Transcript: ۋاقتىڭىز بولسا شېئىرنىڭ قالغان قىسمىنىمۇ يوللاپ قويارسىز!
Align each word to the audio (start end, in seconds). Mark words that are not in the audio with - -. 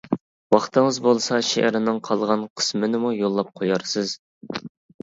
ۋاقتىڭىز 0.55 0.97
بولسا 1.07 1.37
شېئىرنىڭ 1.49 2.01
قالغان 2.09 2.47
قىسمىنىمۇ 2.61 3.13
يوللاپ 3.21 3.55
قويارسىز! 3.61 4.21